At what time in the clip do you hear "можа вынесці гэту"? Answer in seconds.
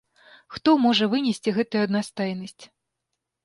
0.85-1.85